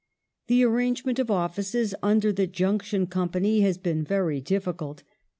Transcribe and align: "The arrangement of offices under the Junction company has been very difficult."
"The 0.47 0.65
arrangement 0.65 1.19
of 1.19 1.29
offices 1.29 1.93
under 2.01 2.33
the 2.33 2.47
Junction 2.47 3.05
company 3.05 3.59
has 3.61 3.77
been 3.77 4.03
very 4.03 4.41
difficult." 4.41 5.03